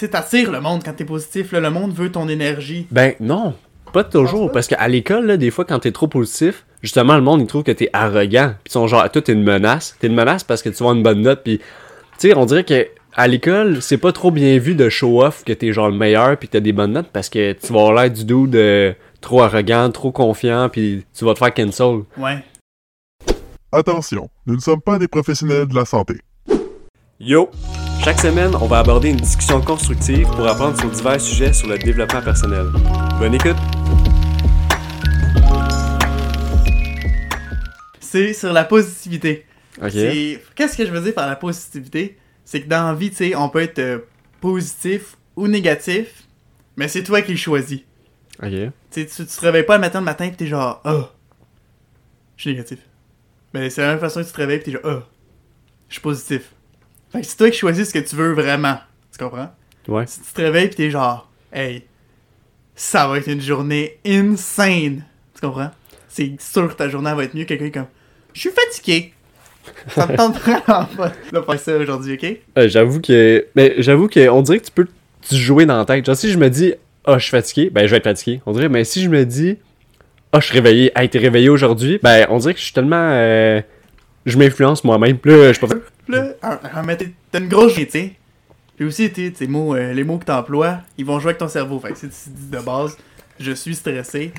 [0.00, 2.86] sais, t'attires le monde quand t'es positif, là, le monde veut ton énergie.
[2.90, 3.54] Ben non,
[3.92, 4.48] pas toujours.
[4.48, 4.54] pas?
[4.54, 7.62] Parce qu'à l'école, là, des fois, quand t'es trop positif, justement, le monde, il trouve
[7.62, 8.54] que t'es arrogant.
[8.64, 9.96] Puis ils sont genre, toi, t'es une menace.
[10.00, 11.42] T'es une menace parce que tu vas avoir une bonne note.
[11.44, 11.64] Puis, tu
[12.18, 12.86] sais, on dirait que
[13.16, 16.36] à l'école, c'est pas trop bien vu de show off que t'es genre le meilleur
[16.36, 18.92] puis que t'as des bonnes notes parce que tu vas avoir l'air du dude euh,
[19.20, 22.00] trop arrogant, trop confiant, puis tu vas te faire cancel.
[22.16, 22.42] Ouais.
[23.70, 26.14] Attention, nous ne sommes pas des professionnels de la santé.
[27.20, 27.50] Yo!
[28.04, 31.78] Chaque semaine, on va aborder une discussion constructive pour apprendre sur divers sujets sur le
[31.78, 32.66] développement personnel.
[33.18, 33.56] Bonne écoute!
[38.00, 39.46] C'est sur la positivité.
[39.82, 39.90] Ok.
[39.90, 42.18] C'est- Qu'est-ce que je veux dire par la positivité?
[42.44, 43.98] C'est que dans la vie, tu sais, on peut être euh,
[44.40, 46.24] positif ou négatif,
[46.76, 47.80] mais c'est toi qui le choisis.
[48.42, 48.50] Ok.
[48.50, 51.10] Tu sais, tu, tu te réveilles pas le matin le matin pis t'es genre, ah,
[52.36, 52.80] je suis négatif.
[53.54, 55.02] Mais c'est la même façon que tu te réveilles pis t'es genre, ah,
[55.88, 56.50] je suis positif.
[57.14, 58.76] Fait que c'est toi qui choisis ce que tu veux vraiment.
[59.12, 59.50] Tu comprends?
[59.86, 60.04] Ouais.
[60.04, 61.84] Si tu te réveilles pis t'es genre, hey,
[62.74, 65.04] ça va être une journée insane.
[65.32, 65.70] Tu comprends?
[66.08, 67.88] C'est sûr que ta journée va être mieux que quelqu'un comme,
[68.32, 69.12] je suis fatigué.
[69.90, 72.36] Ça me tente vraiment pas de faire ça aujourd'hui, ok?
[72.58, 73.46] Euh, j'avoue que.
[73.54, 74.88] Mais j'avoue que on dirait que tu peux
[75.28, 76.04] te jouer dans la tête.
[76.04, 76.74] Genre, si je me dis,
[77.04, 78.40] ah, je suis fatigué, ben, je vais être fatigué.
[78.44, 79.56] On dirait, mais si je me dis,
[80.32, 83.10] ah, je suis réveillé, hey, t'es réveillé aujourd'hui, ben, on dirait que je suis tellement.
[83.12, 83.60] euh,
[84.26, 85.18] je m'influence moi-même.
[85.24, 85.74] Là, je suis pas.
[86.08, 88.12] Là, mais t'es- t'as une grosse tu sais.
[88.76, 91.78] Puis aussi, t'es- mots, euh, les mots que t'emploies, ils vont jouer avec ton cerveau.
[91.80, 92.96] Fait que si tu dis de base,
[93.38, 94.32] je suis stressé,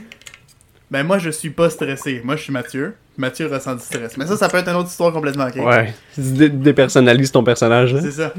[0.91, 2.21] ben moi, je suis pas stressé.
[2.23, 2.95] Moi, je suis Mathieu.
[3.17, 4.17] Mathieu ressent du stress.
[4.17, 5.55] Mais ça, ça peut être une autre histoire complètement, ok?
[5.55, 5.93] Ouais.
[6.13, 8.01] Tu dé- dépersonnalises ton personnage, là.
[8.01, 8.33] C'est ça.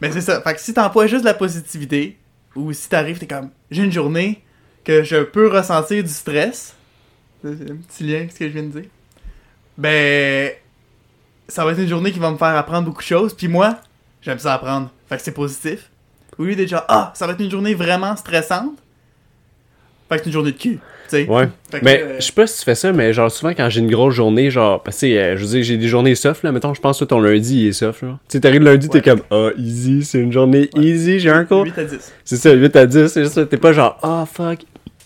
[0.00, 0.40] Mais c'est ça.
[0.40, 2.16] Fait que si t'emploies juste de la positivité,
[2.56, 4.42] ou si t'arrives, t'es comme, j'ai une journée
[4.84, 6.74] que je peux ressentir du stress,
[7.42, 8.88] c'est un petit lien avec ce que je viens de dire,
[9.78, 10.50] ben,
[11.48, 13.76] ça va être une journée qui va me faire apprendre beaucoup de choses, puis moi,
[14.22, 14.90] j'aime ça apprendre.
[15.08, 15.90] Fait que c'est positif.
[16.38, 18.72] Au lieu d'être genre, ah, ça va être une journée vraiment stressante,
[20.08, 21.26] fait que c'est une journée de cul, tu sais.
[21.28, 21.48] Ouais.
[21.70, 23.80] Que, Mais euh, je sais pas si tu fais ça, mais genre souvent quand j'ai
[23.80, 26.52] une grosse journée, genre, parce que euh, je veux dire, j'ai des journées soft, là.
[26.52, 28.18] Mettons, je pense que ton lundi il est soft, là.
[28.28, 30.84] Tu sais, t'arrives lundi, t'es comme, ah, easy, c'est une journée Ouais.
[30.84, 31.64] easy, j'ai un cours.
[31.64, 32.12] 8 à 10.
[32.24, 33.46] C'est ça, 8 à 10, c'est ça.
[33.46, 34.60] T'es pas genre, ah, fuck.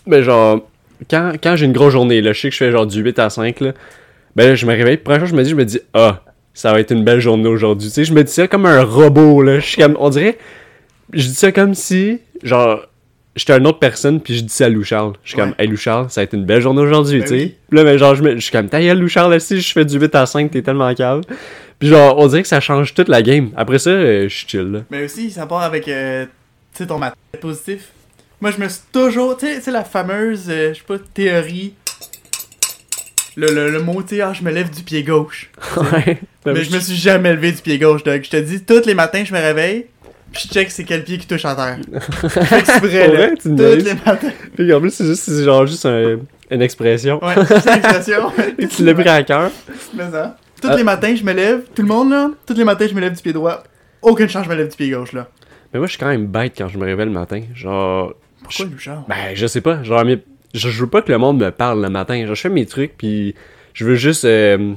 [0.05, 0.61] Mais genre,
[1.09, 3.19] quand, quand j'ai une grosse journée, là, je sais que je fais genre du 8
[3.19, 3.73] à 5, là.
[4.35, 4.97] Ben là, je me réveille.
[4.97, 6.21] Première chose, je me dis, je me dis, ah,
[6.57, 7.87] ça va être une belle journée aujourd'hui.
[7.89, 9.59] Tu sais, je me dis ça comme un robot, là.
[9.59, 10.37] Je suis comme, on dirait,
[11.13, 12.81] je dis ça comme si, genre,
[13.35, 15.13] j'étais une autre personne, puis je dis ça à Lou Charles.
[15.23, 15.45] Je suis Ouais.
[15.45, 17.35] comme, hey Lou Charles, ça va être une belle journée aujourd'hui, Ben tu sais.
[17.43, 17.55] oui.
[17.69, 19.61] Puis là, mais genre, je, me, je suis comme, ta gueule, Lou Charles, là, si
[19.61, 21.21] je fais du 8 à 5, t'es tellement calme.
[21.79, 23.51] Puis genre, on dirait que ça change toute la game.
[23.55, 24.79] Après ça, euh, je suis chill, là.
[24.89, 27.89] Mais aussi, ça part avec, euh, tu sais, ton matin positif.
[28.41, 30.97] Moi, je me suis toujours, tu sais, tu sais, la fameuse, euh, je sais pas,
[31.13, 31.73] théorie.
[33.39, 35.49] Le, le, le mot, tu ah, je me lève du pied gauche.
[35.77, 36.19] Ouais.
[36.45, 38.21] Mais je me suis jamais levé du pied gauche, Doug.
[38.23, 39.85] Je te dis, tous les matins, je me réveille,
[40.31, 41.77] puis je check c'est quel pied qui touche en terre.
[42.31, 43.29] C'est vrai, là.
[43.39, 44.31] tu Tous les matins.
[44.55, 47.23] Puis en plus, c'est juste, c'est genre juste un- une expression.
[47.23, 48.31] Ouais, c'est l'expression.
[48.59, 49.51] Et tu l'as pris à cœur.
[49.93, 50.37] Mais ça.
[50.61, 50.75] Tous Ah.
[50.77, 51.63] les matins, je me lève.
[51.75, 53.61] Tout le monde, là, tous les matins, je me lève du pied droit.
[54.01, 55.27] Aucune chance, je me lève du pied gauche, là.
[55.73, 57.41] Mais moi, je suis quand même bête quand je me réveille le matin.
[57.53, 59.03] Genre, Pourquoi, Louchard?
[59.09, 59.83] ben, je sais pas.
[59.83, 62.25] Genre, mais- je, je veux pas que le monde me parle le matin.
[62.27, 63.35] Je fais mes trucs, puis
[63.73, 64.25] je veux juste.
[64.25, 64.73] euh,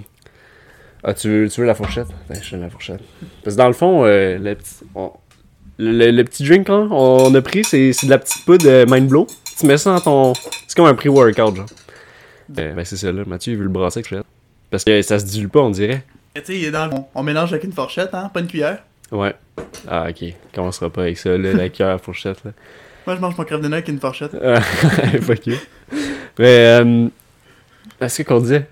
[1.03, 2.09] Ah, tu veux, tu veux la fourchette?
[2.29, 3.01] Ben, je donne la fourchette.
[3.43, 4.75] Parce que dans le fond, euh, le, petit...
[4.95, 5.13] on-
[5.79, 8.85] le, le- le petit drink là, on a pris, c'est de la petite poudre euh,
[8.87, 9.27] Mind Blow.
[9.59, 10.33] Tu mets ça dans ton.
[10.67, 11.67] C'est comme un pré-workout, genre.
[12.59, 13.23] Euh, ben, c'est ça, là.
[13.27, 14.27] Mathieu, il veut le brasser avec fourchette.
[14.71, 16.03] Parce que ça se dilue pas, on dirait.
[16.35, 18.47] Tu sais, il est dans le- on, on mélange avec une fourchette, hein, pas une
[18.47, 18.83] cuillère.
[19.11, 19.35] Ouais.
[19.89, 20.25] Ah, ok.
[20.55, 22.53] Commencera pas avec ça, là, la cuillère fourchette, là.
[23.07, 24.35] Moi, je mange mon crève de nez avec une fourchette.
[24.35, 24.61] Euh,
[25.23, 25.57] Fuck you.
[26.39, 27.07] Mais, euh,
[28.01, 28.67] est-ce qu'on disait?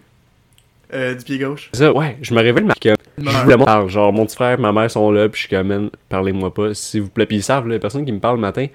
[0.95, 1.71] Euh, du pied gauche.
[1.73, 3.89] Ça, ouais, je me réveille, que je voulais parler.
[3.91, 7.03] Genre, mon petit frère, ma mère sont là, puis je suis comme, parlez-moi pas, s'il
[7.03, 7.27] vous plaît.
[7.27, 8.67] Puis ils savent, là, les personnes qui me parlent le matin.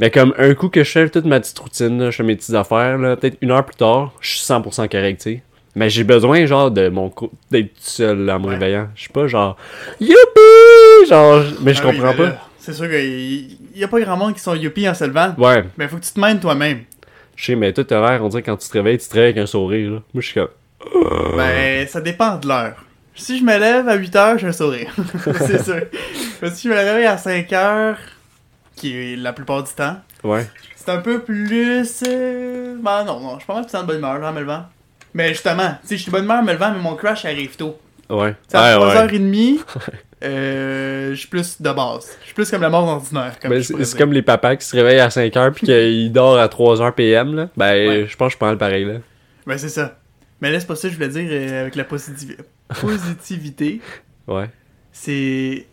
[0.00, 2.34] Mais comme un coup que je fais toute ma petite routine, là, je fais mes
[2.34, 5.42] petites affaires, là, peut-être une heure plus tard, je suis 100% correct, tu sais.
[5.76, 7.12] Mais j'ai besoin, genre, de mon
[7.52, 8.54] d'être tout seul là, en me Ouais.
[8.54, 8.88] réveillant.
[8.96, 9.56] Je suis pas genre,
[10.00, 11.08] youpi!
[11.08, 12.24] Genre, mais je Ah oui, comprends mais pas.
[12.30, 15.34] là, C'est sûr qu'il y a pas grand monde qui sont yuppie en se levant.
[15.36, 16.80] Ouais, Mais faut que tu te mènes toi-même.
[17.36, 19.32] je sais, mais toi, t'as l'air, on dirait quand tu te réveilles, tu te réveilles
[19.32, 20.02] avec un sourire, là.
[20.14, 20.48] Moi, je suis comme,
[21.36, 22.84] Ben, ça dépend de l'heure.
[23.14, 24.92] Si je me lève à 8h, j'ai un sourire.
[25.38, 25.82] c'est sûr.
[26.42, 27.96] Mais si je me réveille à 5h,
[28.76, 30.46] qui est la plupart du temps, ouais.
[30.74, 32.02] c'est un peu plus.
[32.08, 34.40] euh, Ben non, non, je suis pas mal plus en bonne humeur là, en me
[34.40, 34.64] levant.
[35.12, 37.24] Mais justement, tu sais, je suis de bonne humeur en me levant, mais mon crash
[37.24, 37.78] arrive tôt.
[38.10, 38.34] Ouais.
[38.48, 39.56] C'est à Ouais, ouais.
[40.24, 42.16] 3h30, euh, je suis plus de base.
[42.20, 43.38] Je suis plus comme la mort ordinaire.
[43.40, 46.46] Comme Ben, c'est comme les papas qui se réveillent à 5h puis qu'ils dorment à
[46.48, 47.50] 3h PM, là.
[47.56, 48.06] Ben, Ouais.
[48.08, 48.94] je pense que je parle pareil, là.
[49.46, 49.98] Ben c'est ça.
[50.40, 52.36] Mais là, c'est pas ça que je voulais dire euh, avec la positivi-
[52.80, 53.80] positivité.
[54.26, 54.48] Ouais.
[54.90, 55.66] C'est.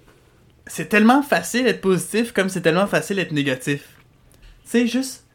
[0.67, 3.87] c'est tellement facile d'être positif comme c'est tellement facile d'être négatif.
[4.65, 5.25] C'est juste,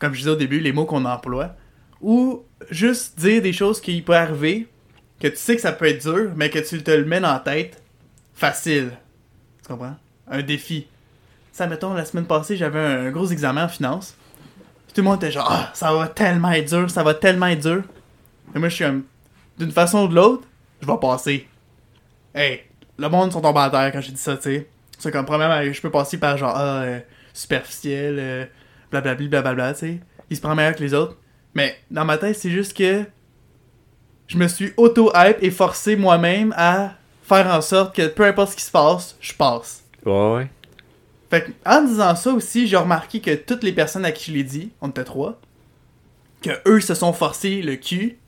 [0.00, 1.54] comme je disais au début, les mots qu'on emploie,
[2.00, 4.66] ou juste dire des choses qui peuvent arriver,
[5.20, 7.40] que tu sais que ça peut être dur, mais que tu te le mets la
[7.44, 7.80] tête,
[8.42, 8.90] facile.
[9.62, 9.94] Tu comprends?
[10.26, 10.88] Un défi.
[11.52, 14.16] Ça, mettons, la semaine passée, j'avais un gros examen en finance.
[14.88, 17.62] Tout le monde était genre, ah, ça va tellement être dur, ça va tellement être
[17.62, 17.84] dur.
[18.54, 19.04] Et moi, je suis comme,
[19.58, 20.42] d'une façon ou de l'autre,
[20.80, 21.48] je vais passer.
[22.34, 22.62] Hey,
[22.98, 24.68] le monde sont tombés à terre quand j'ai dit ça, tu sais.
[24.98, 27.00] C'est comme, premièrement, je peux passer par genre, ah, euh,
[27.32, 28.44] superficiel, euh,
[28.90, 30.00] blablabli, blablabla, tu sais.
[30.30, 31.16] Il se prend meilleur que les autres.
[31.54, 33.04] Mais dans ma tête, c'est juste que
[34.26, 36.94] je me suis auto-hype et forcé moi-même à
[37.34, 39.82] faire en sorte que peu importe ce qui se passe, je passe.
[40.04, 40.50] Ouais, ouais.
[41.30, 44.36] Fait que, en disant ça aussi, j'ai remarqué que toutes les personnes à qui je
[44.36, 45.38] l'ai dit, on était trois,
[46.42, 48.18] que eux se sont forcés le cul,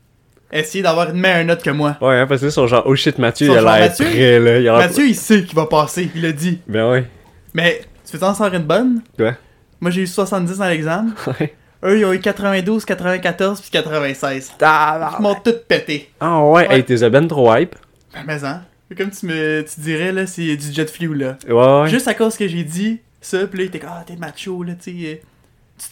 [0.53, 1.97] à essayer d'avoir une meilleure note que moi.
[2.01, 4.59] Ouais, hein, parce que sont genre, oh shit, Mathieu, il a l'air prêt, là.
[4.59, 6.61] Il a l'air- Mathieu, il sait qu'il va passer, il l'a dit.
[6.67, 7.05] Ben ouais.
[7.53, 9.03] Mais, tu veux en sortir une bonne?
[9.17, 9.33] Quoi?
[9.81, 11.13] Moi, j'ai eu 70 dans l'examen.
[11.27, 11.55] Ouais.
[11.87, 14.55] Eux, ils ont eu 92, 94 puis 96.
[14.59, 16.11] Ils m'ont tout pété.
[16.19, 16.77] Ah ouais, Ouais.
[16.77, 17.75] hey, t'es ben trop hype.
[18.15, 18.63] Ben, mais hein,
[18.97, 21.39] comme tu me tu dirais, là, c'est du jet fuel, là.
[21.49, 21.89] Ouais, ouais.
[21.89, 24.75] Juste à cause que j'ai dit ça, pis là, était comme, ah, t'es macho, là,
[24.75, 25.07] tu sais.
[25.23, 25.85] euh,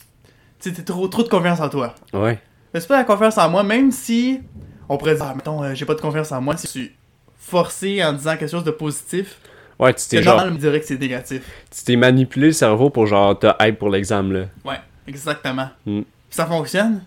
[0.60, 1.94] tu- t'as trop, trop de confiance en toi.
[2.12, 2.38] Ouais.
[2.72, 4.40] Mais c'est pas la confiance en moi, même si
[4.88, 6.92] on pourrait dire, ah, mettons, euh, j'ai pas de confiance en moi, si je suis
[7.38, 9.38] forcé en disant quelque chose de positif,
[9.78, 11.42] Ouais, tu t'es genre, normal me dire que c'est négatif.
[11.76, 14.44] tu t'es manipulé le cerveau pour genre te hype pour l'examen, là.
[14.64, 14.76] Ouais,
[15.08, 15.68] exactement.
[15.86, 16.02] Mm.
[16.02, 17.02] Puis ça fonctionne.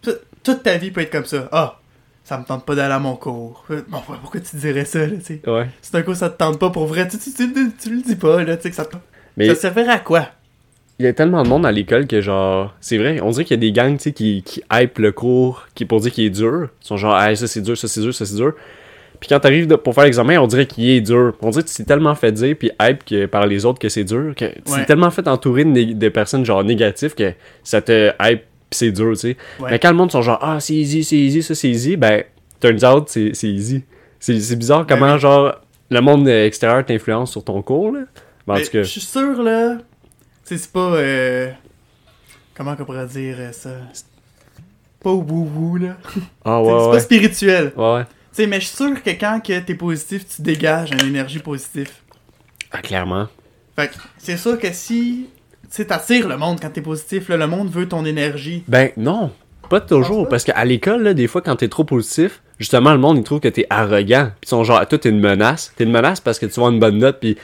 [0.00, 1.48] Tout- toute ta vie peut être comme ça.
[1.52, 1.78] Ah,
[2.24, 3.64] ça me tente pas d'aller à mon cours.
[3.88, 5.40] Bon, pourquoi tu dirais ça, là, tu sais?
[5.46, 5.66] Ouais.
[5.80, 7.08] C'est un coup, ça te tente pas pour vrai.
[7.08, 8.96] Tu, tu, tu, le dis pas, là, tu sais, que ça te...
[9.36, 10.26] Mais Ça servirait à quoi?
[10.98, 13.56] il y a tellement de monde à l'école que genre, c'est vrai, on dirait qu'il
[13.56, 16.24] y a des gangs, tu sais, qui, qui hype le cours, qui pour dire qu'il
[16.24, 16.68] est dur.
[16.82, 18.52] Ils sont genre, hey, ça c'est dur, ça c'est dur, ça c'est dur.
[19.18, 21.34] Puis quand t'arrives pour faire l'examen, on dirait qu'il est dur.
[21.42, 23.88] On dirait que tu t'es tellement fait dire, puis hype que, par les autres que
[23.88, 24.84] c'est dur, que tu t'es Ouais.
[24.84, 27.32] tellement fait entourer de, de personnes genre négatives que
[27.64, 28.42] ça te hype,
[28.72, 29.36] pis c'est dur, tu sais.
[29.60, 29.70] Ouais.
[29.70, 32.24] Mais quand le monde sont genre, ah, c'est easy, c'est easy, ça c'est easy, ben,
[32.60, 33.84] turns out, c'est easy.
[34.18, 35.20] C'est bizarre Ben comment, oui.
[35.20, 35.54] genre,
[35.90, 38.00] le monde extérieur t'influence sur ton cours, là.
[38.46, 39.78] Ben, en Mais tout cas, Je suis sûr, là.
[40.44, 40.80] C'est pas.
[40.94, 41.50] euh,
[42.54, 43.70] Comment qu'on pourrait dire euh, ça?
[45.00, 45.96] Pas wou-wou, là.
[46.44, 46.90] ah ouais, c'est ouais.
[46.92, 47.72] pas spirituel.
[47.76, 48.04] Ouais, ouais.
[48.04, 51.38] Tu sais, mais je suis sûr que quand que t'es positif, tu dégages une énergie
[51.38, 51.90] positive.
[52.70, 53.28] Ah, clairement.
[53.76, 55.28] Fait que c'est sûr que si.
[55.72, 57.38] Sais, t'attires le monde quand t'es positif, là.
[57.38, 58.62] Le monde veut ton énergie.
[58.68, 59.30] Ben non,
[59.70, 60.28] pas toujours.
[60.28, 63.40] Parce qu'à l'école, là, des fois, quand t'es trop positif, justement, le monde, il trouve
[63.40, 64.26] que t'es arrogant.
[64.40, 65.72] Puis ils sont genre, toi, t'es une menace.
[65.74, 67.20] T'es une menace parce que tu vas une bonne note.
[67.20, 67.40] Puis, tu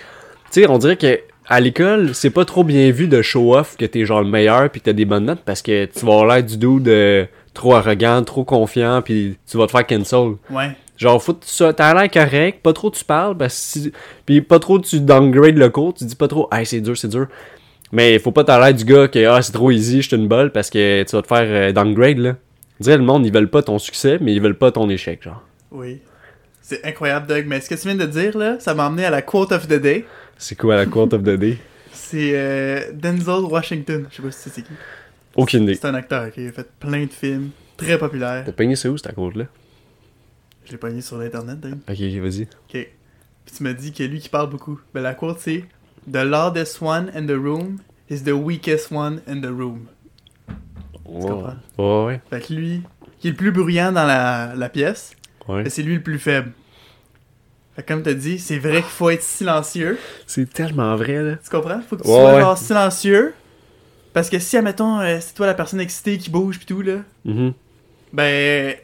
[0.51, 3.87] sais, on dirait que à l'école, c'est pas trop bien vu de show off que
[3.87, 6.27] t'es genre le meilleur puis que t'as des bonnes notes parce que tu vas avoir
[6.27, 10.35] l'air du dude de trop arrogant, trop confiant, puis tu vas te faire cancel.
[10.51, 10.77] Ouais.
[10.99, 13.93] Genre, faut que t'as l'air correct, pas trop tu parles, parce que si-
[14.27, 17.09] puis pas trop tu downgrade le cours, tu dis pas trop, hey, c'est dur, c'est
[17.09, 17.29] dur.
[17.93, 20.71] Mais faut pas l'air du gars que, ah, c'est trop easy, je une balle, parce
[20.71, 22.37] que tu vas te faire euh, downgrade, là.
[22.81, 25.23] On dirait le monde, ils veulent pas ton succès, mais ils veulent pas ton échec,
[25.23, 25.43] genre.
[25.71, 26.01] Oui.
[26.63, 27.45] C'est incroyable, Doug.
[27.47, 29.67] Mais ce que tu viens de dire, là, ça m'a amené à la quote of
[29.67, 30.05] the day.
[30.37, 31.57] C'est quoi la quote of the day?
[31.93, 34.07] C'est euh, Denzel Washington.
[34.11, 34.73] Je sais pas si c'est qui.
[35.35, 35.75] Aucune idée.
[35.75, 37.51] C'est un acteur qui a fait plein de films.
[37.77, 38.45] Très populaire.
[38.47, 39.45] T'as pogné ça où, cette quote-là?
[40.65, 41.73] Je l'ai pogné sur l'internet, Doug.
[41.89, 42.43] Ok, ok, vas-y.
[42.43, 42.73] Ok.
[42.73, 44.79] Puis tu m'as dit que lui qui parle beaucoup.
[44.95, 45.65] Ben la quote c'est
[46.11, 47.79] The loudest one in the room
[48.11, 49.87] is the weakest one in the room.
[51.05, 51.57] Ouais, comprends?
[51.79, 52.21] ouais, ouais.
[52.31, 52.83] Fait que lui,
[53.21, 55.13] qui est le plus bruyant dans la, la pièce,
[55.49, 55.69] ouais.
[55.71, 56.53] c'est lui le plus faible.
[57.77, 59.99] Fait que comme t'as dit, c'est vrai qu'il faut être silencieux.
[60.27, 61.37] C'est tellement vrai, là.
[61.37, 61.81] Tu comprends?
[61.81, 62.41] Faut que tu Ouais, sois ouais.
[62.41, 63.35] genre silencieux.
[64.13, 66.99] Parce que si, admettons, euh, c'est toi la personne excitée qui bouge pis tout, là,
[67.25, 67.53] Mhm.
[68.13, 68.77] ben.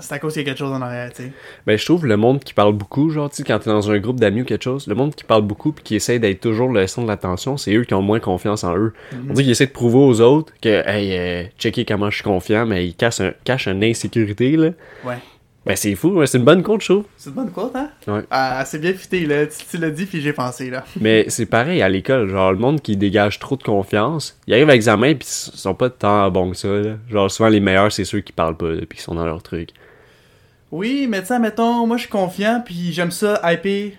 [0.00, 1.32] C'est à cause qu'il y a quelque chose en arrière, tu sais.
[1.66, 3.98] Ben, je trouve le monde qui parle beaucoup, genre, tu sais, quand t'es dans un
[3.98, 6.70] groupe d'amis ou quelque chose, le monde qui parle beaucoup puis qui essaie d'être toujours
[6.70, 8.92] le centre de l'attention, c'est eux qui ont moins confiance en eux.
[9.28, 12.24] On dit qu'ils essaient de prouver aux autres que, hey, euh, checker comment je suis
[12.24, 14.70] confiant, mais ils cachent, un, cachent une insécurité, là.
[15.04, 15.18] Ouais.
[15.66, 17.04] Ben, c'est fou, ouais, c'est une bonne compte, je trouve.
[17.18, 17.90] C'est une bonne quote, hein?
[18.06, 18.22] Ouais.
[18.30, 19.46] Ah, c'est bien fité, là.
[19.46, 20.84] Tu, tu l'as dit, puis j'ai pensé, là.
[21.00, 24.70] Mais c'est pareil à l'école, genre, le monde qui dégage trop de confiance, ils arrivent
[24.70, 26.96] à l'examen puis ils sont pas tant bons que ça, là.
[27.10, 29.70] Genre, souvent, les meilleurs, c'est ceux qui parlent pas, puis qui sont dans leur truc.
[30.70, 33.92] Oui, mais tu sais, mettons, moi je suis confiant, puis j'aime ça hyper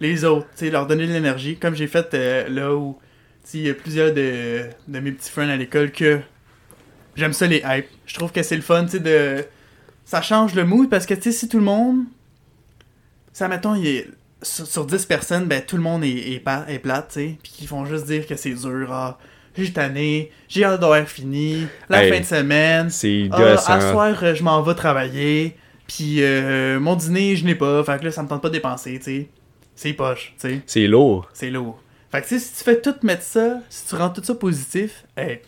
[0.00, 2.98] les autres, tu sais, leur donner de l'énergie, comme j'ai fait euh, là où,
[3.44, 6.20] tu sais, il y a plusieurs de, de mes petits friends à l'école que
[7.16, 7.86] j'aime ça les hype.
[8.06, 9.44] Je trouve que c'est le fun, tu sais, de.
[10.04, 12.04] Ça change le mood parce que, tu sais, si tout le monde.
[13.32, 14.08] Ça, mettons, il est.
[14.40, 17.38] Sur, sur 10 personnes, ben tout le monde est, est, pa- est plate, tu sais,
[17.42, 19.18] puis qu'ils font juste dire que c'est dur, ah,
[19.56, 24.16] j'ai tanné, j'ai hâte d'avoir fini, la Hey, fin de semaine, C'est ah, à soir,
[24.22, 25.56] euh, je m'en vais travailler.
[25.88, 27.82] Puis euh, mon dîner, je n'ai pas.
[27.82, 29.28] Fait que là, ça me tente pas de dépenser, tu sais.
[29.74, 30.60] c'est poche, tu sais.
[30.66, 31.28] C'est lourd.
[31.32, 31.80] C'est lourd.
[32.12, 34.34] Fait que tu sais, si tu fais tout mettre ça, si tu rends tout ça
[34.34, 35.40] positif, hey,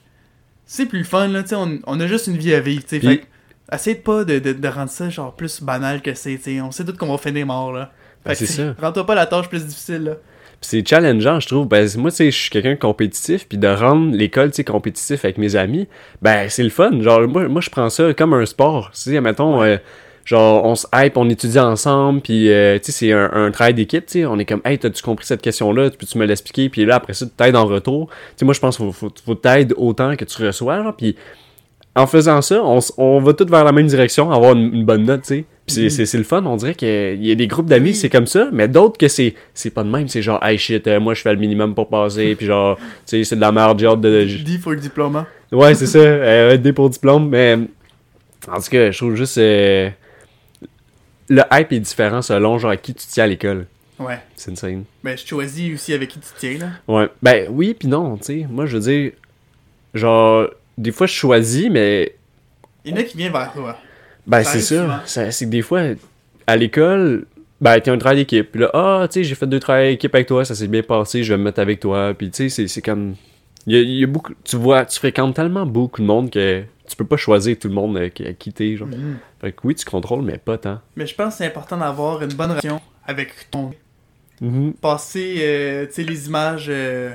[0.66, 2.88] c'est plus fun, là, tu sais, on, on a juste une vie à vivre, tu
[2.88, 3.00] sais.
[3.00, 3.24] Fait que,
[3.72, 6.60] essaye de pas de, de, de rendre ça, genre, plus banal que c'est, tu sais.
[6.60, 7.92] On sait tout qu'on va finir mort, là.
[8.24, 8.74] Ben, Fait que, c'est ça.
[8.80, 10.14] Rends-toi pas la tâche plus difficile, là.
[10.60, 11.68] Puis c'est challengeant, je trouve.
[11.68, 14.64] Ben, moi, tu sais, je suis quelqu'un de compétitif, puis de rendre l'école, tu sais,
[14.64, 15.88] compétitif avec mes amis,
[16.20, 17.00] ben, c'est le fun.
[17.00, 18.90] Genre, moi, moi je prends ça comme un sport.
[18.92, 19.78] Tu sais, mettons, euh,
[20.24, 23.74] genre, on se hype, on étudie ensemble, puis, euh, tu sais, c'est un, un travail
[23.74, 24.26] d'équipe, tu sais.
[24.26, 25.90] On est comme, hey, t'as-tu compris cette question-là?
[25.90, 26.68] Peux-tu me l'expliquer?
[26.68, 28.08] Puis là, après ça, tu t'aides en retour.
[28.08, 30.94] Tu sais, moi, je pense qu'il faut, faut, faut t'aider autant que tu reçois, genre,
[30.96, 31.16] puis
[31.96, 35.04] en faisant ça, on, on va tous vers la même direction, avoir une, une bonne
[35.04, 35.44] note, tu sais.
[35.66, 35.90] Puis c'est- Mhm.
[35.90, 38.48] c'est c'est le fun, on dirait qu'il y a des groupes d'amis, c'est comme ça,
[38.52, 41.22] mais d'autres que c'est c'est pas de même, c'est genre, hey shit, euh, moi je
[41.22, 44.00] fais le minimum pour passer, puis genre, tu sais, c'est de la merde, j'ai hâte
[44.00, 44.24] de.
[44.26, 45.16] j- D for diplôme.
[45.16, 45.26] hein?
[45.52, 47.56] Ouais, c'est ça, euh, D pour diplôme, mais
[48.48, 49.38] en tout cas, je trouve juste.
[51.30, 53.66] Le hype est différent selon genre à qui tu tiens à l'école.
[53.98, 54.18] Ouais.
[54.36, 54.84] C'est insane.
[55.02, 56.66] Ben, je choisis aussi avec qui tu tiens, là.
[56.88, 57.08] Ouais.
[57.22, 58.46] Ben oui, puis non, tu sais.
[58.50, 59.12] Moi, je veux dire,
[59.94, 62.14] genre, des fois je choisis, mais
[62.84, 63.78] Il y en a qui viennent vers toi.
[64.26, 65.02] Ben, c'est ça.
[65.06, 65.82] Ça- C'est que des fois,
[66.46, 67.26] à l'école,
[67.60, 68.50] ben, t'es un travail d'équipe.
[68.52, 70.82] Puis là, ah, tu sais, j'ai fait deux travails d'équipe avec toi, ça s'est bien
[70.82, 72.14] passé, je vais me mettre avec toi.
[72.16, 73.16] Puis, tu sais, c'est- c'est comme.
[73.66, 74.32] Il y a, il y a beaucoup.
[74.44, 77.74] Tu vois, tu fréquentes tellement beaucoup de monde que tu peux pas choisir tout le
[77.74, 78.88] monde euh, qui- à quitter, genre.
[78.88, 79.18] Mhm.
[79.40, 80.80] Fait que oui, tu contrôles, mais pas tant.
[80.96, 83.72] Mais je pense que c'est important d'avoir une bonne relation avec ton
[84.40, 84.74] Mhm.
[84.74, 87.14] passer euh, tu sais, les images euh,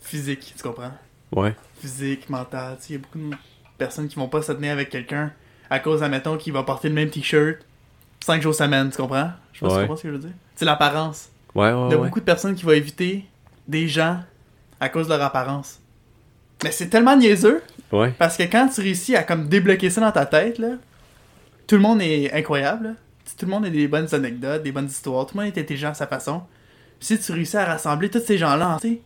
[0.00, 0.92] physiques, tu comprends?
[1.32, 1.54] Ouais.
[1.80, 3.36] Physique, mentale, il y a beaucoup de
[3.78, 5.32] personnes qui vont pas se tenir avec quelqu'un
[5.68, 7.58] à cause, admettons, qu'il va porter le même t-shirt
[8.24, 9.30] 5 jours semaine, tu comprends?
[9.52, 9.80] Je sais pas si tu Ouais.
[9.82, 10.30] comprends ce que je veux dire.
[10.54, 11.28] C'est l'apparence.
[11.54, 12.04] Ouais, Il ouais, y a ouais.
[12.06, 13.24] beaucoup de personnes qui vont éviter
[13.66, 14.20] des gens
[14.80, 15.80] à cause de leur apparence.
[16.62, 18.12] Mais c'est tellement niaiseux Ouais.
[18.18, 20.70] parce que quand tu réussis à comme débloquer ça dans ta tête, là,
[21.66, 22.84] tout le monde est incroyable.
[22.88, 22.90] là.
[23.38, 25.26] Tout le monde a des bonnes anecdotes, des bonnes histoires.
[25.26, 26.42] Tout le monde est intelligent à sa façon.
[27.00, 29.00] Si tu réussis à rassembler tous ces gens-là, tu sais,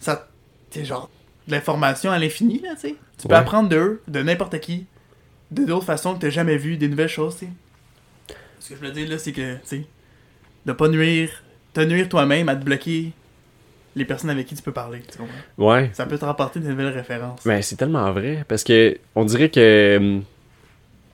[0.00, 0.28] ça,
[0.70, 1.08] c'est genre
[1.46, 2.94] de l'information à l'infini, là, tu sais.
[3.18, 3.40] Tu peux Ouais.
[3.40, 4.86] apprendre d'eux, de n'importe qui,
[5.50, 7.52] de d'autres façons que t'as jamais vu, des nouvelles choses, tu sais.
[8.60, 9.86] Ce que je veux dire, là, c'est que, tu sais,
[10.66, 11.30] de pas nuire,
[11.74, 13.12] te nuire toi-même à te bloquer
[13.96, 15.72] les personnes avec qui tu peux parler, tu comprends?
[15.72, 15.90] Ouais.
[15.92, 17.40] Ça peut te rapporter de nouvelles références.
[17.44, 18.44] Ben, c'est tellement vrai.
[18.48, 20.22] Parce que on dirait que hum,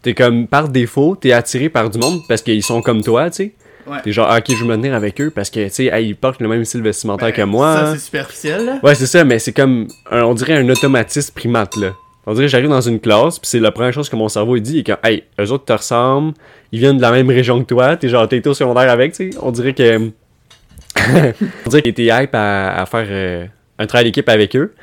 [0.03, 3.37] t'es comme par défaut, t'es attiré par du monde parce qu'ils sont comme toi, tu
[3.37, 3.53] sais.
[3.87, 3.97] Ouais.
[4.05, 6.09] T'es genre, ah, ok, je veux me tenir avec eux parce que, tu sais, hey,
[6.09, 7.75] ils portent le même style vestimentaire Ben, que moi.
[7.75, 8.79] Ça, c'est superficiel, là.
[8.83, 11.93] Ouais, c'est ça, mais c'est comme, un- on dirait un automatisme primate, là.
[12.27, 14.55] On dirait que j'arrive dans une classe, puis c'est la première chose que mon cerveau
[14.57, 16.35] il dit, et que, hey, eux autres te ressemblent,
[16.71, 19.33] ils viennent de la même région que toi, t'es genre, t'es au secondaire avec, tu
[19.33, 19.39] sais.
[19.43, 20.11] On dirait que.
[21.67, 23.47] on dirait que t'es hype à, à faire euh,
[23.79, 24.75] un travail d'équipe avec eux.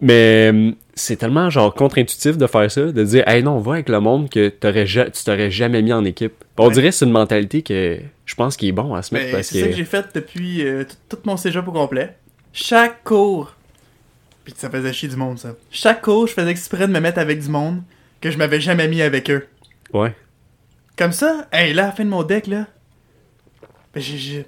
[0.00, 3.88] Mais hum, c'est tellement, genre, contre-intuitif de faire ça, de dire, hey, non, va avec
[3.88, 6.32] le monde que t'aurais tu t'aurais jamais mis en équipe.
[6.58, 6.72] On Ouais.
[6.74, 9.42] dirait que c'est une mentalité que je pense qu'il est bon à se mettre Ben,
[9.42, 9.76] c'est ça que que.
[9.76, 12.16] j'ai fait depuis euh, tout, tout mon cégep au complet.
[12.52, 13.54] Chaque cours.
[14.44, 15.50] Puis ça faisait chier du monde, ça.
[15.70, 17.82] Chaque cours, je faisais exprès de me mettre avec du monde
[18.20, 19.46] que je m'avais jamais mis avec eux.
[19.92, 20.14] Ouais.
[20.96, 22.66] Comme ça, hey, là, à la fin de mon deck, là.
[23.94, 24.46] Ben, j'ai.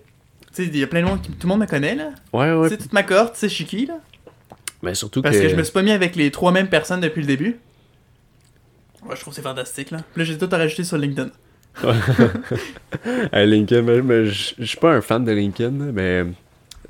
[0.54, 1.30] Tu sais, il y a plein de monde qui.
[1.30, 2.11] Tout le monde me connaît, là.
[2.32, 2.68] Ouais, ouais.
[2.68, 3.94] Tu sais, toute ma cohorte, tu sais, je suis qui, là.
[4.82, 5.42] Mais surtout Parce que...
[5.42, 5.49] que.
[5.49, 7.56] je me suis pas mis avec les trois mêmes personnes depuis le début.
[9.04, 9.99] Ouais, je trouve c'est fantastique, là.
[10.12, 11.30] Puis là, j'ai tout à rajouter sur LinkedIn.
[13.32, 16.25] Hey, Lincoln, mais, mais je suis pas un fan de Lincoln, là, mais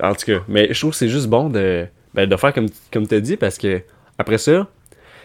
[0.01, 2.67] en tout cas, mais je trouve que c'est juste bon de, ben, de faire comme,
[2.91, 3.81] comme tu as dit parce que
[4.17, 4.67] après ça,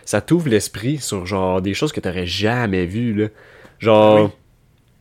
[0.05, 3.29] ça t'ouvre l'esprit sur genre des choses que t'aurais jamais vues, là.
[3.81, 4.31] Genre, Oui.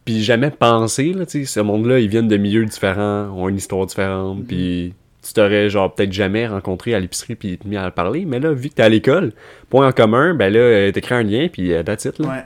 [0.08, 3.58] Puis jamais pensé, là, tu sais, ce monde-là, ils viennent de milieux différents, ont une
[3.58, 7.92] histoire différente, puis tu t'aurais genre peut-être jamais rencontré à l'épicerie puis te mis à
[7.92, 9.34] parler, mais là, vu que t'es à l'école,
[9.70, 12.28] point en commun, ben là, euh, t'écris un lien puis euh, that's it, là.
[12.30, 12.44] Ouais.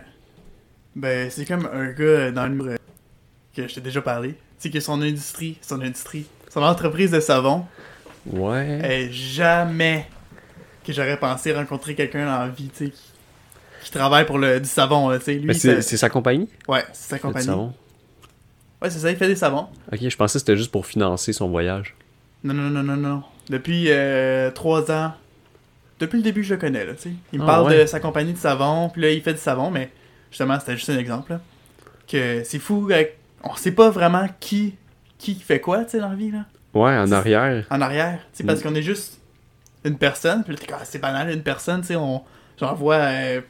[0.95, 2.77] Ben, c'est comme un gars dans le
[3.55, 4.29] que je t'ai déjà parlé.
[4.29, 7.65] Tu sais, que son industrie, son industrie, son entreprise de savon,
[8.25, 8.79] Ouais.
[8.83, 10.07] est jamais
[10.83, 13.10] que j'aurais pensé rencontrer quelqu'un la vie, tu sais, qui,
[13.91, 15.33] qui travaille pour le, du savon, là, tu sais.
[15.35, 16.47] Lui, c'est sa compagnie?
[16.67, 17.45] Ouais, c'est sa compagnie.
[17.45, 17.73] savon?
[18.81, 19.67] Ouais, c'est ça, il fait des savons.
[19.91, 21.93] Ok, je pensais que c'était juste pour financer son voyage.
[22.43, 23.23] Non, non, non, non, non.
[23.49, 25.13] Depuis euh, trois ans.
[25.99, 27.11] Depuis le début, je le connais, là, tu sais.
[27.31, 27.81] Il me Ah, parle ouais.
[27.81, 29.91] de sa compagnie de savon, puis là, il fait du savon, mais
[30.31, 31.41] justement, c'était juste un exemple, là.
[32.07, 34.75] Que c'est fou, avec- on sait pas vraiment qui
[35.19, 36.45] qui fait quoi, tu sais, dans la vie, là.
[36.73, 37.65] Ouais, en arrière.
[37.69, 38.63] En arrière, tu sais, parce Mm.
[38.63, 39.19] qu'on est juste
[39.83, 42.23] une personne, puis là, Ah, c'est banal, une personne, tu sais, on...
[42.59, 43.41] J'en vois euh,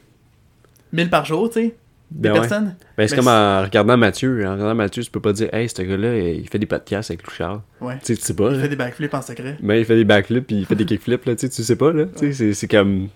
[0.92, 1.74] 1000 par jour, tu sais,
[2.10, 2.40] des Ben ouais.
[2.40, 2.74] personnes.
[2.98, 4.46] Ben, c'est comme en regardant Mathieu.
[4.46, 7.22] En regardant Mathieu, tu peux pas dire, hey, ce gars-là, il fait des podcasts avec
[7.26, 7.60] Lou Charles.
[7.80, 7.94] Ouais.
[8.04, 8.50] Tu sais, tu sais pas.
[8.50, 8.62] Il là.
[8.62, 9.56] fait des backflips en secret.
[9.62, 11.34] Mais il fait des backflips puis il fait des kickflips, là.
[11.34, 12.04] Tu sais, tu sais pas, là.
[12.06, 13.08] Tu sais, c'est- c'est comme.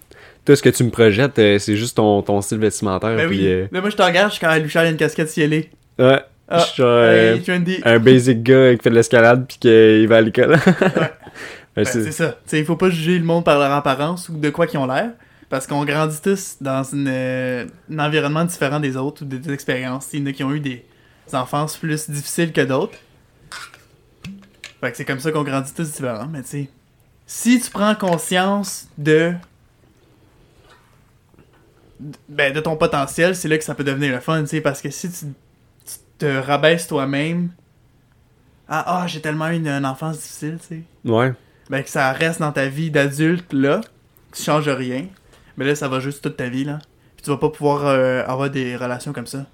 [0.44, 3.16] Tout ce que tu me projettes, euh, c'est juste ton, ton style vestimentaire.
[3.16, 3.46] Ben puis, oui.
[3.48, 5.70] euh, Là, moi, je te regarde, je suis quand Luchard a une casquette cielée.
[5.98, 6.20] Ouais.
[6.48, 7.80] Ah, Genre, euh, hey, trendy.
[7.84, 10.52] un basic gars qui fait de l'escalade puis qu'il va à l'école.
[10.52, 10.58] Ouais,
[11.76, 12.36] Ben, c'est- ça.
[12.52, 15.10] Il faut pas juger le monde par leur apparence ou de quoi qu'ils ont l'air.
[15.48, 19.52] Parce qu'on grandit tous dans une, euh, un environnement différent des autres ou des, des
[19.52, 20.08] expériences.
[20.12, 20.84] Il y en a qui ont eu des
[21.32, 22.98] enfances plus difficiles que d'autres.
[24.80, 26.26] Fait que c'est comme ça qu'on grandit tous différents.
[26.26, 26.70] Mais tu sais,
[27.26, 29.34] si tu prends conscience de.
[32.28, 34.60] Ben, de ton potentiel, c'est là que ça peut devenir le fun, tu sais.
[34.60, 37.50] Parce que si tu, tu te rabaisses toi-même.
[38.68, 41.32] Ah, ah j'ai tellement eu une, une enfance difficile, tu sais ouais.
[41.70, 43.80] ben que ça reste dans ta vie d'adulte là,
[44.32, 45.06] tu changes rien,
[45.56, 46.78] mais là ça va juste toute ta vie là.
[47.16, 49.46] Puis tu vas pas pouvoir euh, avoir des relations comme ça.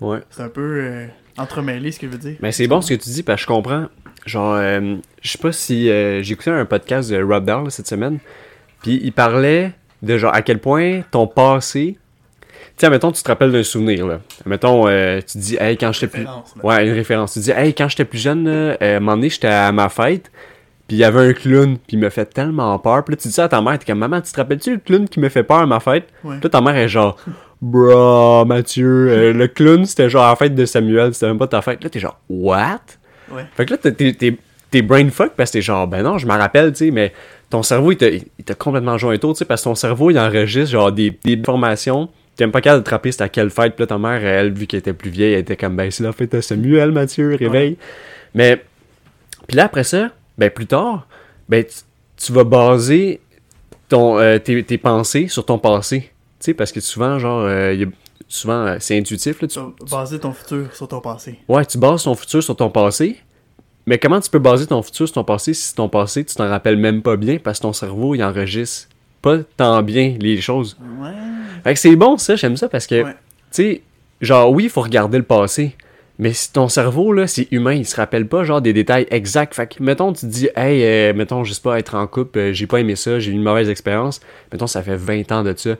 [0.00, 0.20] Ouais.
[0.30, 2.36] C'est un peu euh, entremêlé ce que je veux dire.
[2.40, 3.86] Mais c'est bon ce que tu dis, parce que je comprends.
[4.24, 5.86] Genre, euh, je sais pas si.
[5.86, 8.18] J'ai écouté un podcast de Rob là, cette semaine.
[8.82, 11.98] Puis il parlait de genre à quel point ton passé.
[12.76, 14.20] Tu sais, mettons, tu te rappelles d'un souvenir, là.
[14.46, 16.24] Mettons, euh, tu dis, hey, quand j'étais plus.
[16.24, 16.42] Là.
[16.62, 17.34] Ouais, une référence.
[17.34, 19.70] Tu dis, hey, quand j'étais plus jeune, là, euh, à un moment donné, j'étais à
[19.72, 20.30] ma fête.
[20.90, 23.04] Puis il y avait un clown, puis il me fait tellement peur.
[23.04, 24.78] Puis là, tu dis ça à ta mère, t'es comme, maman, tu te rappelles-tu le
[24.78, 26.08] clown qui me fait peur à ma fête?
[26.24, 26.32] Ouais.
[26.34, 27.16] Puis là, ta mère est genre,
[27.62, 31.46] bro, Mathieu, euh, le clown, c'était genre à la fête de Samuel, c'était même pas
[31.46, 31.84] ta fête.
[31.84, 32.80] Là, t'es genre, what?
[33.30, 33.44] Ouais.
[33.54, 34.36] Fait que là, t'es- t'es- t'es
[34.72, 37.12] t'es brain fuck parce que t'es genre, ben non, je m'en rappelle, tu sais, mais
[37.50, 39.74] ton cerveau, il t'a il t'a complètement joué un tour, tu sais, parce que ton
[39.76, 42.08] cerveau, il enregistre genre des, des informations.
[42.40, 43.74] Même pas capable de te rappeler c'était à quelle fête.
[43.76, 46.02] Puis là, ta mère, elle, vu qu'elle était plus vieille, elle était comme, ben c'est
[46.02, 47.76] la fête de Samuel, Mathieu, réveille.
[48.34, 48.62] Mais,
[49.46, 51.06] puis là, après ça, ben plus tard,
[51.48, 51.74] ben tu,
[52.16, 53.20] tu vas baser
[53.88, 56.00] ton, euh, tes, tes pensées sur ton passé.
[56.40, 57.88] Tu sais, parce que souvent, genre, euh, il y a-
[58.28, 59.58] souvent, euh, c'est intuitif, là, tu
[59.90, 61.38] baser ton futur sur ton passé.
[61.48, 63.16] Ouais, tu bases ton futur sur ton passé.
[63.86, 66.48] Mais comment tu peux baser ton futur sur ton passé si ton passé, tu t'en
[66.48, 68.88] rappelles même pas bien parce que ton cerveau, il enregistre
[69.20, 70.76] pas tant bien les choses?
[71.00, 71.10] Ouais.
[71.64, 73.12] Fait que c'est bon ça, j'aime ça parce que, Ouais.
[73.12, 73.16] tu
[73.50, 73.82] sais,
[74.20, 75.76] genre oui, il faut regarder le passé.
[76.20, 79.54] Mais si ton cerveau, là, c'est humain, il se rappelle pas, genre, des détails exacts.
[79.54, 82.38] Fait que, mettons, tu te dis, hey, euh, mettons, je sais pas, être en couple,
[82.38, 84.20] euh, j'ai pas aimé ça, j'ai eu une mauvaise expérience.
[84.52, 85.76] Mettons, ça fait 20 ans de ça.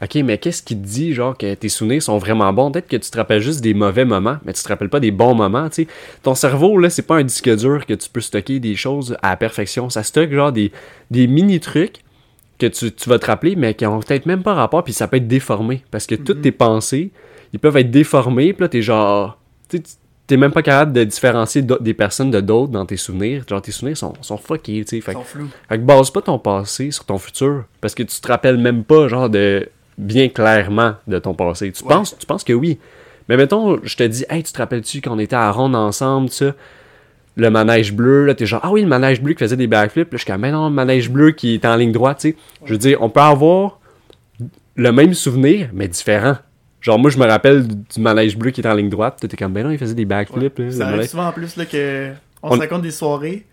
[0.00, 2.70] Ok, mais qu'est-ce qui te dit, genre, que tes souvenirs sont vraiment bons?
[2.70, 5.10] Peut-être que tu te rappelles juste des mauvais moments, mais tu te rappelles pas des
[5.10, 5.88] bons moments, tu sais.
[6.22, 9.30] Ton cerveau, là, c'est pas un disque dur que tu peux stocker des choses à
[9.30, 9.90] la perfection.
[9.90, 10.70] Ça stocke, genre, des,
[11.10, 11.96] des mini-trucs
[12.60, 15.08] que tu, tu vas te rappeler, mais qui ont peut-être même pas rapport, puis ça
[15.08, 15.82] peut être déformé.
[15.90, 17.10] Parce que toutes tes pensées,
[17.52, 19.40] ils peuvent être déformés, puis là, t'es genre.
[19.68, 19.82] Tu
[20.26, 23.44] t'es même pas capable de différencier des personnes de d'autres dans tes souvenirs.
[23.48, 25.00] Genre, tes souvenirs sont, sont fuckés, tu sais.
[25.02, 25.48] Fait, sont flous.
[25.68, 27.64] fait que base pas ton passé sur ton futur.
[27.80, 31.70] Parce que tu te rappelles même pas, genre, de bien clairement de ton passé.
[31.72, 31.90] Tu, Ouais.
[31.94, 32.78] penses, tu penses que oui.
[33.28, 36.28] Mais mettons, je te dis, hey, tu te rappelles-tu quand on était à ronde ensemble,
[36.30, 36.52] ça?
[37.36, 40.10] Le manège bleu, là, t'es genre, ah oui, le manège bleu qui faisait des backflips.
[40.12, 42.30] Là, je suis comme, mais non, le manège bleu qui est en ligne droite, tu
[42.30, 42.36] sais.
[42.64, 43.80] Je veux dire, on peut avoir
[44.76, 46.36] le même souvenir, mais différent.
[46.84, 49.16] Genre, moi, je me rappelle du manège bleu qui est en ligne droite.
[49.26, 50.58] T'es comme, ben non, il faisait des backflips.
[50.58, 52.10] là, le Ça arrive souvent en plus là, que
[52.42, 53.46] on, On- se raconte des soirées,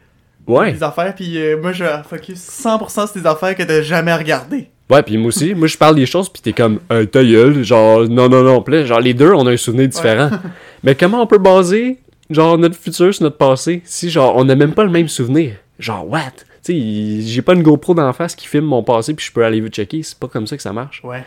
[0.45, 0.73] Ouais.
[0.73, 4.67] des affaires, puis euh, moi je focus 100% sur des affaires que t'as jamais regardées.
[4.89, 7.63] Ouais, puis moi aussi, moi je parle des choses, puis t'es comme, euh, ta gueule,
[7.63, 10.29] genre, non, non, non, Puis là, genre, les deux, on a un souvenir différent.
[10.83, 14.55] Mais comment on peut baser, genre, notre futur sur notre passé, si, genre, on n'a
[14.55, 15.53] même pas le même souvenir?
[15.79, 16.31] Genre, what?
[16.65, 19.45] Tu sais, j'ai pas une GoPro d'en face qui filme mon passé, puis je peux
[19.45, 21.01] aller vous checker, c'est pas comme ça que ça marche.
[21.05, 21.23] Ouais.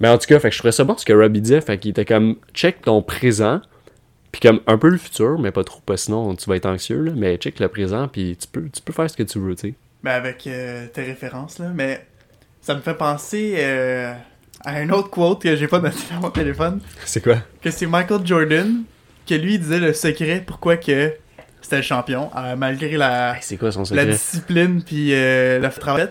[0.00, 1.78] Mais en tout cas, fait que je trouvais ça bon ce que Robbie disait, fait
[1.78, 3.60] qu'il était comme, check ton présent,
[4.32, 6.66] puis comme, un peu le futur, mais pas trop, parce que sinon, tu vas être
[6.66, 9.38] anxieux, là, mais check le présent, puis tu peux, tu peux faire ce que tu
[9.38, 9.74] veux, tu sais.
[10.02, 12.06] Mais avec euh, tes références là, mais
[12.60, 14.12] ça me fait penser euh,
[14.64, 17.38] à un autre quote que j'ai pas noté dans mon téléphone, C'est quoi?
[17.62, 18.82] que c'est Michael Jordan,
[19.26, 21.14] que lui il disait le secret pourquoi que
[21.66, 26.08] c'était le champion, euh, malgré la, quoi son la discipline puis euh, la travail,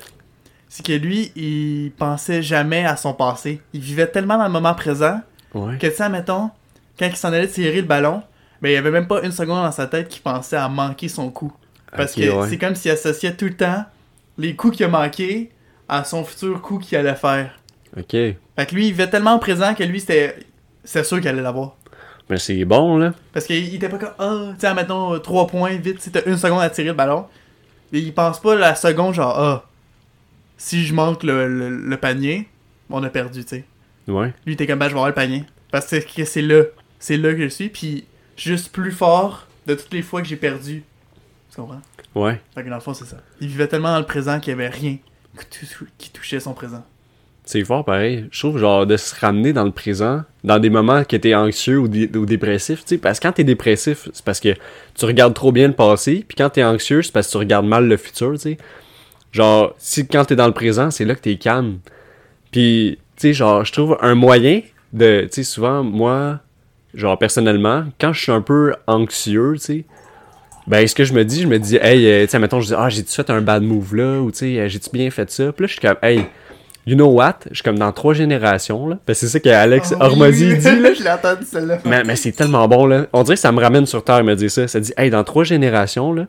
[0.75, 3.61] c'est que lui, il pensait jamais à son passé.
[3.71, 5.21] Il vivait tellement dans le moment présent
[5.53, 5.77] Ouais.
[5.77, 6.49] que, tu sais, mettons,
[6.99, 8.21] quand il s'en allait tirer le ballon,
[8.61, 11.07] ben, il y avait même pas une seconde dans sa tête qu'il pensait à manquer
[11.07, 11.53] son coup.
[11.95, 12.49] Parce que ouais.
[12.49, 13.85] c'est comme s'il associait tout le temps
[14.37, 15.49] les coups qu'il a manqués
[15.87, 17.57] à son futur coup qu'il allait faire.
[17.97, 18.11] Ok.
[18.11, 18.35] Fait
[18.67, 20.35] que lui, il vivait tellement présent que lui, c'était
[20.83, 21.77] c'est sûr qu'il allait l'avoir.
[22.29, 23.13] Mais c'est bon, là.
[23.31, 26.37] Parce qu'il il était pas comme, ah, tu sais, mettons, 3 points, vite, t'as une
[26.37, 27.27] seconde à tirer le ballon.
[27.93, 29.63] Et il pense pas la seconde, genre, ah,
[30.57, 32.47] si je manque le, le- le panier,
[32.89, 33.65] on a perdu, tu sais.
[34.07, 34.33] Ouais.
[34.45, 35.43] Lui, était comme, ben, je vais avoir le panier.
[35.71, 36.63] Parce que c'est là,
[36.99, 38.05] c'est là que je suis, puis
[38.37, 40.83] juste plus fort de toutes les fois que j'ai perdu.
[41.49, 41.81] Tu comprends?
[42.13, 42.39] Ouais.
[42.53, 43.17] Fait que dans le fond, c'est ça.
[43.41, 44.97] Il vivait tellement dans le présent qu'il y avait rien
[45.97, 46.85] qui touchait son présent.
[47.43, 48.25] C'est fort pareil.
[48.31, 51.77] Je trouve genre de se ramener dans le présent, dans des moments que t'es anxieux
[51.79, 52.97] ou, dé- ou dépressif, tu sais.
[52.97, 54.53] Parce que quand t'es dépressif, c'est parce que
[54.95, 57.67] tu regardes trop bien le passé, puis quand t'es anxieux, c'est parce que tu regardes
[57.67, 58.57] mal le futur, tu sais.
[59.35, 61.79] Genre, si quand t'es dans le présent, c'est là que t'es calme.
[62.53, 64.61] Puis, tu sais, genre, je trouve un moyen
[64.93, 66.39] de, tu sais, souvent, moi,
[66.93, 69.85] genre personnellement, quand je suis un peu anxieux, tu sais,
[70.67, 72.67] ben ce que je me dis, je me dis, hey, euh, tu sais, mettons, je
[72.67, 75.29] dis, ah, j'ai-tu fait un bad move là, ou tu sais, euh, j'ai-tu bien fait
[75.29, 75.51] ça?
[75.51, 76.25] Puis là, je suis comme, hey,
[76.87, 77.39] you know what?
[77.49, 78.99] Je suis comme dans trois générations, là.
[79.05, 80.93] Ben, c'est ça qu'Alex Oh, Hormozy oui, dit, là.
[80.97, 81.79] je l'ai entendu celle-là.
[81.83, 83.07] Mais, mais c'est tellement bon, là.
[83.11, 84.65] On dirait que ça me ramène sur Terre, me dire ça.
[84.69, 86.27] Ça dit, hey, dans trois générations, là,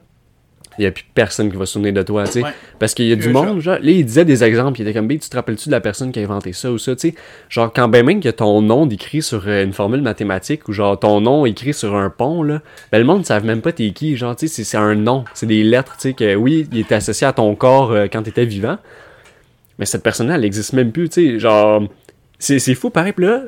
[0.78, 2.42] il n'y a plus personne qui va se souvenir de toi, tu sais.
[2.42, 2.50] Ouais.
[2.78, 5.08] Parce qu'il y a du monde, genre, là, il disait des exemples, il était comme,
[5.08, 7.14] ben, tu te rappelles-tu de la personne qui a inventé ça ou ça, tu sais?
[7.48, 10.98] Genre, quand ben même que ton nom décrit sur euh, une formule mathématique ou genre
[10.98, 12.60] ton nom écrit sur un pont, là,
[12.92, 15.24] ben le monde ne savent même pas t'es qui, genre, tu sais, c'est- un nom,
[15.34, 18.22] c'est des lettres, tu sais, que oui, il était associé à ton corps euh, quand
[18.22, 18.78] t'étais vivant,
[19.78, 21.82] mais cette personne-là, elle existe même plus, tu sais, genre,
[22.38, 23.42] c'est fou, pareil, puis là,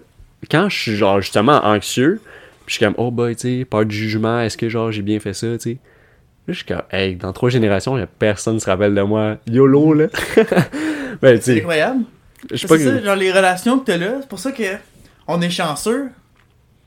[0.51, 2.21] quand je suis, genre, justement anxieux,
[2.65, 5.03] puis je suis comme, oh boy, tu sais, pas de jugement, est-ce que, genre, j'ai
[5.03, 5.77] bien fait ça, tu sais?
[6.49, 9.03] Là, je suis comme, hey, dans trois générations, y a personne qui se rappelle de
[9.03, 9.37] moi.
[9.47, 10.07] YOLO, là.
[11.23, 12.05] ben, C'est incroyable.
[12.51, 14.63] je sais C'est pas ça, genre les relations que t'as là, c'est pour ça que
[15.27, 16.09] on est chanceux.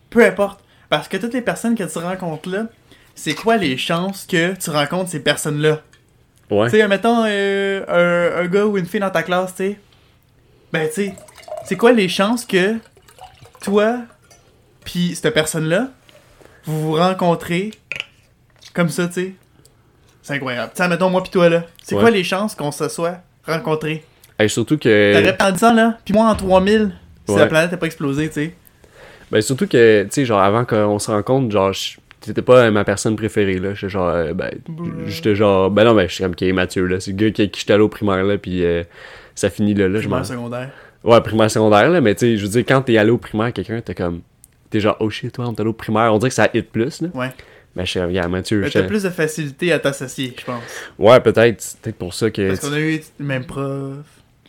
[0.10, 0.63] Peu importe.
[0.89, 2.65] Parce que toutes les personnes que tu rencontres là,
[3.13, 5.82] c'est quoi les chances que tu rencontres ces personnes-là?
[6.50, 6.71] Ouais.
[6.71, 9.80] Tu sais, mettons euh, un, un gars ou une fille dans ta classe, tu sais.
[10.74, 11.15] Ben, tu sais,
[11.65, 12.78] c'est quoi les chances que
[13.62, 14.00] toi,
[14.84, 15.89] puis cette personne-là,
[16.65, 17.69] vous vous rencontrez
[18.74, 19.34] comme ça, tu sais?
[20.21, 20.71] C'est incroyable.
[20.75, 21.63] Tu mettons moi puis toi, là.
[21.84, 22.01] C'est Ouais.
[22.01, 24.03] quoi les chances qu'on se soit rencontrés?
[24.39, 25.13] Hey, surtout que.
[25.19, 25.97] T'aurais pas ça, là.
[26.05, 26.91] Puis moi, en 3000,
[27.27, 27.39] si Ouais.
[27.39, 28.55] la planète n'a pas explosé, tu sais.
[29.31, 31.71] Ben, surtout que, tu sais, genre, avant qu'on se rencontre, genre,
[32.19, 33.73] t'étais pas euh, ma personne préférée, là.
[33.73, 34.51] J'étais genre, euh, ben,
[35.07, 36.99] j'étais genre, ben non, ben, je suis comme qui est Mathieu, là.
[36.99, 38.84] C'est le gars qui, qui j'étais allé au primaire, là, puis euh,
[39.36, 39.99] ça finit là, là.
[39.99, 40.69] Primaire, secondaire.
[41.03, 43.51] Ouais, primaire, secondaire, là, mais tu sais, je veux dire, quand t'es allé au primaire,
[43.53, 44.21] quelqu'un, t'es comme.
[44.69, 46.13] T'es genre, oh shit, toi, on est allé au primaire.
[46.13, 47.10] On dirait que ça hit plus, là.
[47.13, 47.29] Ouais.
[47.75, 50.62] Ben, je suis comme, yeah, Mathieu, Mais t'as plus de facilité à t'associer, je pense.
[50.99, 51.77] Ouais, peut-être.
[51.81, 52.49] Peut-être pour ça que.
[52.49, 53.95] Parce qu'on a eu le même prof,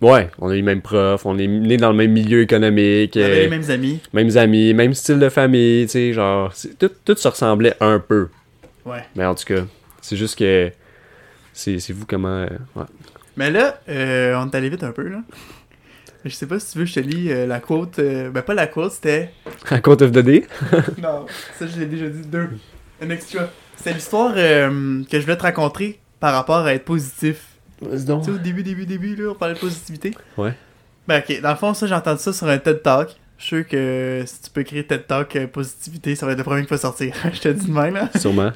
[0.00, 3.12] Ouais, on a eu les mêmes profs, on est nés dans le même milieu économique,
[3.16, 4.00] on avait euh, les mêmes amis.
[4.12, 8.28] mêmes amis, même style de famille, tu sais, genre, tout, tout se ressemblait un peu.
[8.84, 9.04] Ouais.
[9.14, 9.62] Mais en tout cas,
[10.00, 10.72] c'est juste que.
[11.52, 12.38] C'est c'est vous comment.
[12.40, 12.84] euh, ouais.
[13.36, 15.20] Mais là, euh, on est allé vite un peu, là.
[16.24, 17.98] Je sais pas si tu veux, je te lis euh, la quote.
[17.98, 19.30] euh, ben, pas la quote, c'était.
[19.70, 20.46] À compte of the day?
[21.00, 21.26] non,
[21.58, 22.26] ça, je l'ai déjà dit.
[22.26, 22.48] Deux.
[23.02, 23.48] Un extra.
[23.76, 27.56] C'était l'histoire euh, que je voulais te raconter par rapport à être positif.
[27.80, 28.22] Vas-y donc.
[28.22, 30.12] Tu sais, au début, début, début, là, on parlait de positivité.
[30.36, 30.54] Ouais.
[31.08, 31.40] Ben, ok.
[31.40, 33.08] Dans le fond, ça, j'ai entendu ça sur un TED Talk.
[33.38, 36.38] Je suis sûr que si tu peux écrire TED Talk euh, positivité, ça va être
[36.38, 37.12] le premier qui va sortir.
[37.32, 38.08] je te dis de même, là.
[38.16, 38.52] Sûrement.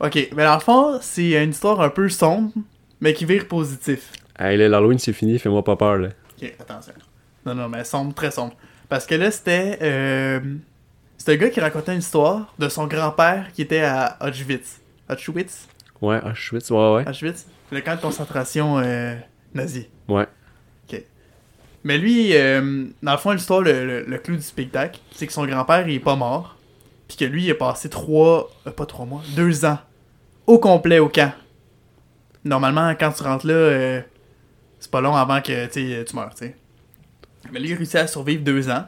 [0.00, 0.28] Ok.
[0.34, 2.52] Mais dans le fond, c'est une histoire un peu sombre,
[3.02, 4.12] mais qui vire positif.
[4.38, 6.08] Hey, là, l'Halloween, c'est fini, fais-moi pas peur, là.
[6.40, 6.94] Ok, attention.
[7.44, 8.54] Non, non, mais sombre, très sombre.
[8.88, 9.78] Parce que là, c'était.
[9.82, 10.40] Euh,
[11.22, 14.80] c'était un gars qui racontait une histoire de son grand-père qui était à Auschwitz.
[15.08, 15.68] Auschwitz?
[16.00, 17.08] Ouais, Auschwitz, ouais, ouais.
[17.08, 17.46] Auschwitz?
[17.70, 19.14] Le camp de concentration euh,
[19.54, 19.86] nazi.
[20.08, 20.26] Ouais.
[20.90, 21.00] Ok.
[21.84, 25.32] Mais lui, euh, dans le fond, l'histoire, le, le, le clou du spectacle, c'est que
[25.32, 26.56] son grand-père, il est pas mort.
[27.06, 28.50] Puis que lui, il a passé trois.
[28.66, 29.78] euh, pas trois mois, deux ans.
[30.48, 31.32] Au complet au camp.
[32.44, 34.00] Normalement, quand tu rentres là, euh,
[34.80, 36.56] c'est pas long avant que tu meurs, tu sais.
[37.52, 38.86] Mais lui, il a réussi à survivre deux ans.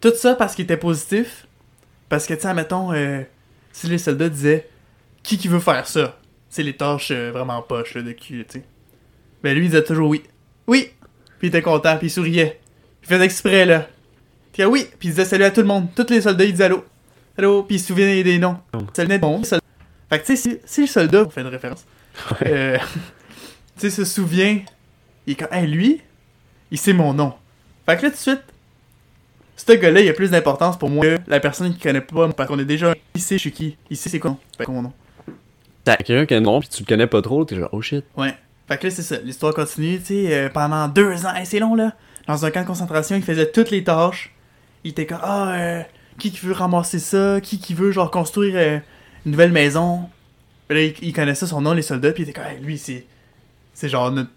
[0.00, 1.46] Tout ça parce qu'il était positif.
[2.08, 3.22] Parce que, tu sais, mettons, euh,
[3.72, 4.68] si les soldats disaient
[5.22, 6.18] qui qui veut faire ça?
[6.48, 8.64] C'est les tâches euh, vraiment poches là, de cul, tu sais.
[9.42, 10.22] Ben lui, il disait toujours oui.
[10.66, 10.90] Oui
[11.38, 12.60] Puis il était content, puis il souriait.
[13.02, 13.88] Il faisait exprès, là.
[14.52, 15.88] Puis oui Puis il disait salut à tout le monde.
[15.94, 16.84] Tous les soldats, il disait allô.
[17.36, 18.58] Allô Puis il se souvenait des noms.
[18.92, 19.42] Ça venait de bon.
[19.42, 21.84] Fait que, tu sais, si, si le soldat, on fait une référence,
[22.46, 22.78] euh,
[23.78, 24.60] tu sais, se souvient,
[25.26, 26.00] il est comme, hey, lui,
[26.70, 27.34] il sait mon nom.
[27.86, 28.42] Fait que là, tout de suite,
[29.56, 32.48] ce gars-là, il a plus d'importance pour moi que la personne qui connaît pas, parce
[32.48, 34.36] qu'on est déjà, il sait je suis qui, il sait c'est quoi
[34.68, 34.92] mon nom.
[35.84, 37.82] T'as quelqu'un qui a un nom, pis tu le connais pas trop, t'es genre, oh
[37.82, 38.04] shit.
[38.16, 38.34] Ouais.
[38.66, 41.58] Fait que là, c'est ça, l'histoire continue, tu sais, euh, pendant deux ans, hey, c'est
[41.58, 41.92] long, là.
[42.26, 44.32] Dans un camp de concentration, il faisait toutes les tâches.
[44.82, 45.82] Il était comme, ah, euh,
[46.18, 48.78] qui qui veut ramasser ça, qui qui veut, genre, construire euh,
[49.26, 50.08] une nouvelle maison?
[50.68, 52.78] Puis là, il, il connaissait son nom, les soldats, puis il était comme, hey, lui,
[52.78, 53.04] c'est,
[53.74, 54.30] c'est genre notre,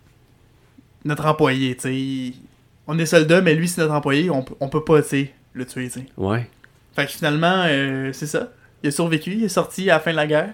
[1.06, 1.95] notre employé, tu sais.
[1.95, 2.36] Il-
[2.88, 5.65] On est soldats, mais lui, c'est notre employé, on, peut- on peut pas, tu le
[5.65, 6.00] tuer, tu.
[6.17, 6.47] Ouais.
[6.95, 8.50] Fait que finalement, euh, c'est ça.
[8.84, 10.54] Il a survécu, il est sorti à la fin de la guerre.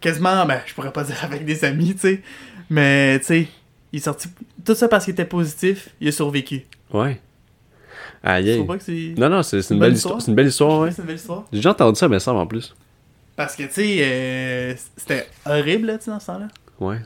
[0.00, 2.22] Quasiment, ben, je pourrais pas dire avec des amis, tu sais.
[2.70, 3.48] Mais, tu sais,
[3.92, 4.28] il est sorti.
[4.64, 6.62] Tout ça parce qu'il était positif, il a survécu.
[6.92, 7.20] Ouais.
[8.22, 9.18] Aïe, pas que.
[9.20, 10.20] Non, non, c'est une belle histoire?
[10.20, 10.90] C'est une belle histoire, ouais.
[10.90, 11.44] C'est une belle histoire.
[11.52, 12.74] J'ai déjà entendu ça, mais ça en plus.
[13.36, 16.48] Parce que, tu sais, euh, c'était horrible, là, tu sais, dans ce temps-là.
[16.78, 16.98] Ouais.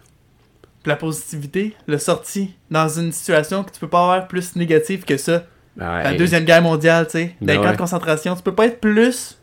[0.85, 5.07] Puis la positivité l'a sorti dans une situation que tu peux pas avoir plus négative
[5.07, 5.45] que ça.
[5.79, 6.13] Ben, La.
[6.13, 7.35] Deuxième Guerre mondiale, tu sais.
[7.41, 9.39] Dans Ben les camps de concentration, tu peux pas être plus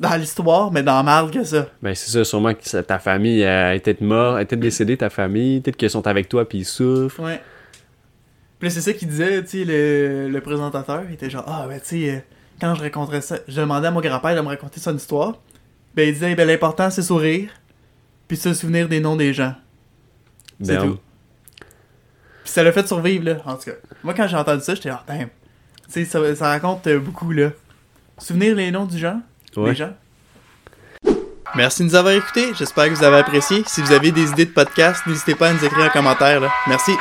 [0.00, 1.68] dans l'histoire, mais dans marde que ça.
[1.80, 5.60] Ben, c'est ça, sûrement que ta famille est peut-être morte, est peut-être décédée, ta famille.
[5.60, 7.20] Peut-être qu'ils sont avec toi, puis ils souffrent.
[7.22, 7.40] Ouais.
[8.58, 11.04] Puis c'est ça qu'il disait, tu sais, le, le présentateur.
[11.08, 12.18] Il était genre, ah, ben, tu sais, euh,
[12.60, 15.34] quand je raconterais ça, je demandais à mon grand-père de me raconter son histoire.
[15.94, 17.50] Ben, il disait, ben, l'important, c'est sourire,
[18.26, 19.54] puis se souvenir des noms des gens.
[20.62, 20.98] C'est Ben, tout.
[22.44, 23.76] Puis ça l'a fait survivre, là, en tout cas.
[24.02, 25.28] Moi, quand j'ai entendu ça, j'étais, ah, damn.
[25.28, 25.28] Tu
[25.88, 27.50] sais, ça, ça raconte euh, beaucoup, là.
[28.18, 29.20] Souvenir les noms du gens,
[29.56, 29.70] Ouais.
[29.70, 29.92] des gens?
[31.54, 32.52] Merci de nous avoir écoutés.
[32.54, 33.62] J'espère que vous avez apprécié.
[33.66, 36.50] Si vous avez des idées de podcast, n'hésitez pas à nous écrire en commentaire, là.
[36.66, 36.92] Merci.